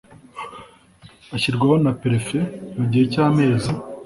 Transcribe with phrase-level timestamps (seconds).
[1.35, 2.37] ashyirwaho na Perefe
[2.77, 3.71] mugihe cy’amezi